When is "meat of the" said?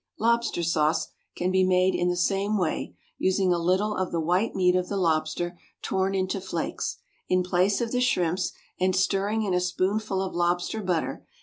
4.55-4.97